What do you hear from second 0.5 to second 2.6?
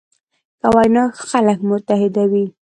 ښه وینا خلک متحدوي.